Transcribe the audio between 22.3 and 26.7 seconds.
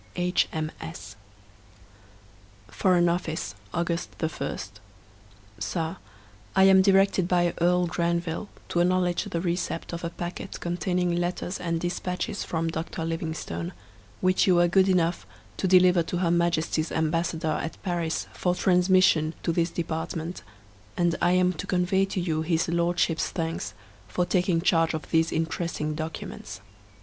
his Lordship's thanks for taking charge of these interesting documents.